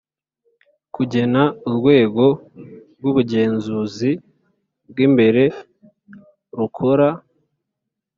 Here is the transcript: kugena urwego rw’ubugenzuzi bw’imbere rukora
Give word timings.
kugena 0.95 1.41
urwego 1.67 2.25
rw’ubugenzuzi 2.97 4.11
bw’imbere 4.89 5.43
rukora 6.57 7.07